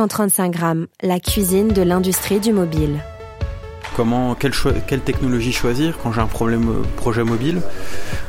135 0.00 0.50
grammes, 0.50 0.86
la 1.02 1.20
cuisine 1.20 1.68
de 1.68 1.82
l'industrie 1.82 2.40
du 2.40 2.54
mobile. 2.54 3.04
Comment, 3.96 4.34
quelle, 4.34 4.52
technologie 5.02 5.52
choisir 5.52 5.98
quand 6.02 6.10
j'ai 6.10 6.22
un 6.22 6.26
projet 6.96 7.22
mobile? 7.22 7.60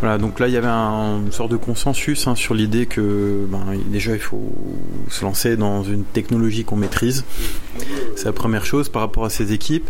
Voilà, 0.00 0.18
donc 0.18 0.40
là 0.40 0.48
il 0.48 0.52
y 0.52 0.58
avait 0.58 0.66
un, 0.66 1.20
une 1.24 1.32
sorte 1.32 1.50
de 1.50 1.56
consensus 1.56 2.26
hein, 2.26 2.34
sur 2.34 2.52
l'idée 2.52 2.84
que 2.84 3.46
ben, 3.48 3.64
déjà 3.86 4.12
il 4.12 4.20
faut 4.20 4.52
se 5.08 5.24
lancer 5.24 5.56
dans 5.56 5.82
une 5.82 6.04
technologie 6.04 6.64
qu'on 6.64 6.76
maîtrise. 6.76 7.24
C'est 8.14 8.26
la 8.26 8.32
première 8.32 8.66
chose 8.66 8.90
par 8.90 9.00
rapport 9.00 9.24
à 9.24 9.30
ses 9.30 9.54
équipes, 9.54 9.88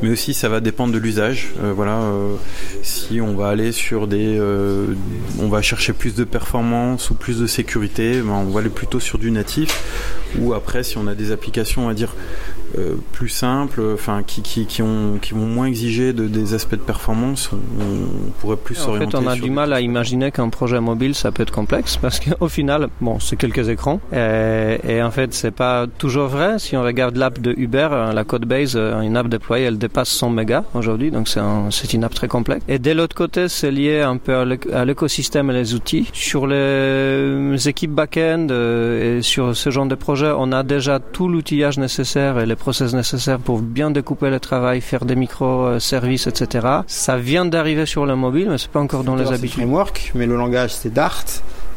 mais 0.00 0.08
aussi 0.08 0.32
ça 0.32 0.48
va 0.48 0.60
dépendre 0.60 0.94
de 0.94 0.98
l'usage. 0.98 1.50
Euh, 1.62 1.74
voilà, 1.76 1.98
euh, 1.98 2.34
si 2.82 3.20
on 3.20 3.34
va 3.34 3.48
aller 3.48 3.72
sur 3.72 4.06
des, 4.06 4.38
euh, 4.38 4.86
on 5.38 5.48
va 5.48 5.60
chercher 5.60 5.92
plus 5.92 6.14
de 6.14 6.24
performance 6.24 7.10
ou 7.10 7.14
plus 7.14 7.38
de 7.40 7.46
sécurité, 7.46 8.22
ben, 8.22 8.32
on 8.32 8.50
va 8.50 8.60
aller 8.60 8.70
plutôt 8.70 9.00
sur 9.00 9.18
du 9.18 9.30
natif. 9.30 10.19
Ou 10.38 10.54
après, 10.54 10.82
si 10.82 10.98
on 10.98 11.06
a 11.06 11.14
des 11.14 11.32
applications, 11.32 11.88
à 11.88 11.94
dire 11.94 12.14
euh, 12.78 12.94
plus 13.12 13.28
simples, 13.28 13.82
enfin 13.94 14.22
qui, 14.26 14.42
qui, 14.42 14.66
qui, 14.66 14.82
ont, 14.82 15.18
qui 15.20 15.34
vont 15.34 15.46
moins 15.46 15.66
exiger 15.66 16.12
de, 16.12 16.26
des 16.26 16.54
aspects 16.54 16.72
de 16.72 16.80
performance, 16.80 17.50
on, 17.52 17.56
on 17.56 18.30
pourrait 18.40 18.56
plus 18.56 18.74
s'orienter. 18.74 19.16
En 19.16 19.20
fait, 19.20 19.26
on 19.26 19.30
a 19.30 19.36
du 19.36 19.50
mal 19.50 19.72
à 19.72 19.80
imaginer 19.80 20.30
qu'un 20.30 20.48
projet 20.48 20.80
mobile 20.80 21.14
ça 21.14 21.32
peut 21.32 21.42
être 21.42 21.52
complexe 21.52 21.96
parce 21.96 22.20
qu'au 22.20 22.48
final, 22.48 22.88
bon, 23.00 23.18
c'est 23.20 23.36
quelques 23.36 23.68
écrans 23.68 24.00
et, 24.12 24.78
et 24.86 25.02
en 25.02 25.10
fait, 25.10 25.34
c'est 25.34 25.50
pas 25.50 25.86
toujours 25.98 26.28
vrai. 26.28 26.58
Si 26.58 26.76
on 26.76 26.82
regarde 26.82 27.16
l'app 27.16 27.40
de 27.40 27.54
Uber, 27.56 27.88
euh, 27.92 28.12
la 28.12 28.24
code 28.24 28.44
base, 28.44 28.74
euh, 28.76 29.00
une 29.00 29.16
app 29.16 29.28
déployée, 29.28 29.66
elle 29.66 29.78
dépasse 29.78 30.08
100 30.08 30.30
mégas 30.30 30.64
aujourd'hui, 30.74 31.10
donc 31.10 31.28
c'est 31.28 31.40
un, 31.40 31.70
c'est 31.70 31.92
une 31.92 32.04
app 32.04 32.14
très 32.14 32.28
complexe. 32.28 32.64
Et 32.68 32.78
de 32.78 32.90
l'autre 32.92 33.16
côté, 33.16 33.48
c'est 33.48 33.70
lié 33.70 34.00
un 34.00 34.16
peu 34.16 34.36
à 34.36 34.84
l'écosystème 34.84 35.50
et 35.50 35.54
les 35.54 35.74
outils. 35.74 36.08
Sur 36.12 36.46
les 36.46 37.68
équipes 37.68 37.92
back-end 37.92 38.48
et 38.50 39.20
sur 39.22 39.56
ce 39.56 39.70
genre 39.70 39.86
de 39.86 39.94
projet, 39.94 40.32
on 40.36 40.52
a 40.52 40.62
déjà 40.62 40.98
tout 40.98 41.28
l'outillage 41.28 41.78
nécessaire 41.78 42.38
et 42.38 42.46
les 42.46 42.56
process 42.60 42.94
nécessaires 42.94 43.40
pour 43.40 43.58
bien 43.58 43.90
découper 43.90 44.30
le 44.30 44.38
travail, 44.38 44.80
faire 44.80 45.04
des 45.04 45.16
microservices, 45.16 46.28
etc. 46.28 46.68
Ça 46.86 47.16
vient 47.16 47.44
d'arriver 47.44 47.86
sur 47.86 48.06
le 48.06 48.14
mobile, 48.14 48.48
mais 48.50 48.58
c'est 48.58 48.70
pas 48.70 48.80
encore 48.80 49.02
dans 49.02 49.16
les 49.16 49.32
habitudes. 49.32 49.62
framework, 49.62 50.12
mais 50.14 50.26
le 50.26 50.36
langage 50.36 50.72
c'est 50.72 50.92
Dart, 50.92 51.24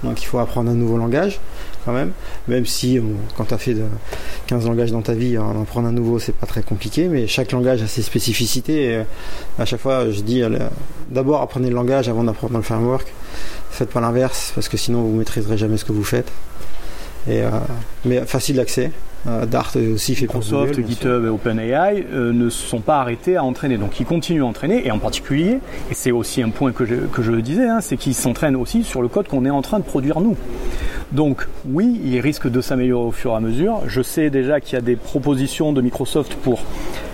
donc 0.04 0.22
il 0.22 0.26
faut 0.26 0.40
apprendre 0.40 0.70
un 0.70 0.76
nouveau 0.76 0.98
langage 0.98 1.40
quand 1.86 1.94
même. 1.94 2.12
Même 2.48 2.66
si 2.66 3.00
quand 3.36 3.46
tu 3.46 3.54
as 3.54 3.58
fait 3.58 3.74
de 3.74 3.86
15 4.48 4.68
langages 4.68 4.92
dans 4.92 5.02
ta 5.02 5.14
vie, 5.14 5.38
en 5.38 5.62
apprendre 5.62 5.88
un 5.88 5.92
nouveau 5.92 6.20
c'est 6.20 6.36
pas 6.36 6.46
très 6.46 6.62
compliqué, 6.62 7.08
mais 7.08 7.28
chaque 7.28 7.52
langage 7.52 7.82
a 7.82 7.88
ses 7.88 8.04
spécificités. 8.04 8.86
Et 8.92 9.02
à 9.60 9.66
chaque 9.66 9.82
fois, 9.82 10.12
je 10.12 10.22
dis 10.22 10.44
d'abord 11.10 11.42
apprenez 11.42 11.70
le 11.70 11.76
langage 11.76 12.10
avant 12.10 12.24
d'apprendre 12.24 12.56
le 12.58 12.62
framework. 12.62 13.08
Faites 13.72 13.90
pas 13.90 14.02
l'inverse 14.02 14.52
parce 14.54 14.70
que 14.70 14.78
sinon 14.78 15.02
vous 15.02 15.16
maîtriserez 15.16 15.58
jamais 15.58 15.78
ce 15.78 15.86
que 15.86 15.94
vous 15.94 16.04
faites. 16.04 16.32
Et, 17.28 17.42
euh, 17.42 17.50
mais 18.06 18.22
facile 18.26 18.58
d'accès. 18.58 18.92
Euh, 19.26 19.46
Dart 19.46 19.72
aussi 19.94 20.16
fait 20.16 20.24
Microsoft, 20.24 20.76
Google, 20.76 20.90
GitHub 20.90 21.26
et 21.26 21.30
OpenAI 21.30 22.06
euh, 22.12 22.34
ne 22.34 22.50
se 22.50 22.68
sont 22.68 22.82
pas 22.82 23.00
arrêtés 23.00 23.38
à 23.38 23.44
entraîner. 23.44 23.78
Donc 23.78 23.98
ils 24.00 24.06
continuent 24.06 24.44
à 24.44 24.46
entraîner 24.46 24.86
et 24.86 24.92
en 24.92 25.00
particulier, 25.00 25.60
et 25.90 25.94
c'est 25.94 26.12
aussi 26.12 26.42
un 26.42 26.50
point 26.50 26.74
que 26.74 26.86
je, 26.86 26.96
que 26.96 27.22
je 27.22 27.32
disais, 27.32 27.70
hein, 27.70 27.80
c'est 27.80 27.96
qu'ils 27.96 28.16
s'entraînent 28.16 28.58
aussi 28.58 28.84
sur 28.84 29.02
le 29.02 29.08
code 29.08 29.30
qu'on 29.30 29.46
est 29.46 29.50
en 29.50 29.62
train 29.62 29.80
de 29.80 29.86
produire 29.86 30.20
nous. 30.20 30.36
Donc 31.14 31.48
oui, 31.70 32.02
ils 32.04 32.20
risquent 32.20 32.50
de 32.50 32.60
s'améliorer 32.60 33.08
au 33.08 33.12
fur 33.12 33.32
et 33.32 33.36
à 33.36 33.40
mesure. 33.40 33.82
Je 33.88 34.02
sais 34.02 34.30
déjà 34.30 34.60
qu'il 34.60 34.74
y 34.74 34.78
a 34.78 34.82
des 34.82 34.98
propositions 34.98 35.72
de 35.72 35.82
Microsoft 35.82 36.36
pour 36.36 36.60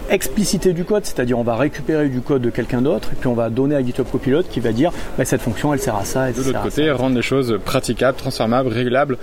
expliciter 0.09 0.73
du 0.73 0.83
code, 0.83 1.05
c'est-à-dire 1.05 1.37
on 1.37 1.43
va 1.43 1.55
récupérer 1.55 2.09
du 2.09 2.21
code 2.21 2.41
de 2.41 2.49
quelqu'un 2.49 2.81
d'autre 2.81 3.09
et 3.13 3.15
puis 3.15 3.27
on 3.27 3.33
va 3.33 3.49
donner 3.49 3.75
à 3.75 3.83
GitHub 3.83 4.07
Copilot 4.11 4.43
qui 4.43 4.59
va 4.59 4.71
dire 4.71 4.91
bah, 5.17 5.25
cette 5.25 5.41
fonction 5.41 5.73
elle 5.73 5.79
sert 5.79 5.95
à 5.95 6.05
ça. 6.05 6.29
Elle 6.29 6.35
de 6.35 6.41
l'autre 6.41 6.61
côté, 6.61 6.91
rendre 6.91 7.15
les 7.15 7.21
choses 7.21 7.59
praticables, 7.63 8.17
transformables, 8.17 8.69
réglables 8.69 9.17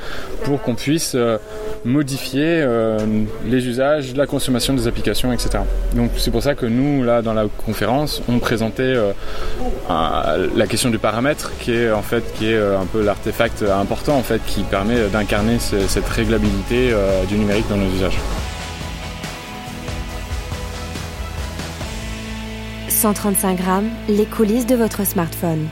pour 0.45 0.63
qu'on 0.63 0.75
puisse 0.75 1.15
euh, 1.15 1.39
modifier 1.85 2.45
euh, 2.47 2.99
les 3.47 3.67
usages, 3.67 4.15
la 4.15 4.27
consommation 4.27 4.75
des 4.75 4.87
applications, 4.87 5.33
etc. 5.33 5.59
Donc 5.95 6.11
c'est 6.17 6.31
pour 6.31 6.43
ça 6.43 6.55
que 6.55 6.67
nous, 6.67 7.03
là, 7.05 7.23
dans 7.23 7.35
la 7.35 7.47
conférence, 7.65 8.23
on 8.29 8.39
présentait 8.39 8.83
euh, 8.83 9.13
la 9.89 10.67
question 10.67 10.91
du 10.91 10.99
paramètre 10.99 11.53
qui 11.59 11.73
est 11.73 11.91
en 11.91 12.03
fait 12.03 12.25
qui 12.35 12.53
est 12.53 12.59
un 12.59 12.87
peu 12.87 13.03
l'artefact 13.03 13.63
important 13.63 14.17
en 14.17 14.23
fait 14.23 14.41
qui 14.47 14.63
permet 14.63 15.09
d'incarner 15.13 15.59
cette 15.59 16.09
réglabilité 16.09 16.93
du 17.29 17.37
numérique 17.37 17.69
dans 17.69 17.77
nos 17.77 17.91
usages. 17.91 18.19
135 22.89 23.57
grammes, 23.57 23.91
les 24.09 24.27
coulisses 24.27 24.67
de 24.67 24.77
votre 24.77 25.07
smartphone. 25.07 25.69